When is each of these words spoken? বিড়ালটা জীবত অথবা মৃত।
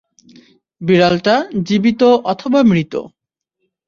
বিড়ালটা 0.81 1.35
জীবত 1.63 2.01
অথবা 2.31 2.59
মৃত। 2.63 2.93